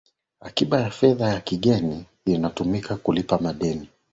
[0.39, 3.89] akiba ya fedha za kigeni inatumika kulipa madeni